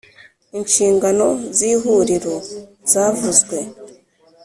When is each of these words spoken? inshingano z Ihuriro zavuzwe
inshingano 0.57 1.27
z 1.57 1.59
Ihuriro 1.71 2.35
zavuzwe 2.91 3.57